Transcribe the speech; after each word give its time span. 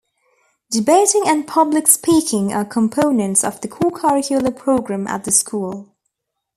Debating 0.71 1.25
and 1.27 1.47
Public 1.47 1.85
Speaking 1.87 2.51
are 2.51 2.65
components 2.65 3.43
of 3.43 3.61
the 3.61 3.67
co-curricular 3.67 4.57
program 4.57 5.05
at 5.05 5.25
the 5.25 5.31
school. 5.31 5.95